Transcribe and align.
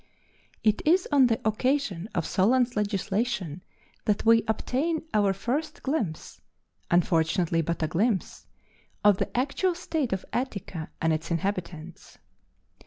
It 0.63 0.81
is 0.83 1.07
on 1.11 1.27
the 1.27 1.39
occasion 1.47 2.09
of 2.15 2.25
Solon's 2.25 2.75
legislation 2.75 3.61
that 4.05 4.25
we 4.25 4.43
obtain 4.47 5.03
our 5.13 5.31
first 5.31 5.83
glimpse 5.83 6.41
unfortunately 6.89 7.61
but 7.61 7.83
a 7.83 7.87
glimpse 7.87 8.47
of 9.03 9.17
the 9.19 9.29
actual 9.37 9.75
state 9.75 10.11
of 10.11 10.25
Attica 10.33 10.89
and 10.99 11.13
its 11.13 11.29
inhabitants. 11.29 12.17